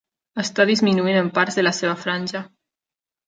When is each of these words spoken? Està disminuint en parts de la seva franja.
Està 0.43 0.63
disminuint 0.69 1.19
en 1.19 1.29
parts 1.35 1.59
de 1.59 1.65
la 1.67 1.73
seva 1.81 1.93
franja. 2.05 2.41